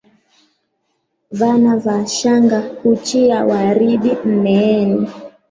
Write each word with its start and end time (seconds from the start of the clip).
Vana 1.39 1.75
va 1.77 2.07
shanga 2.07 2.59
huchia 2.83 3.39
waridi 3.49 4.11
nneeni. 4.27 5.07